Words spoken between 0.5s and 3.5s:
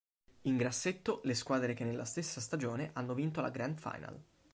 grassetto le squadre che nella stessa stagione hanno vinto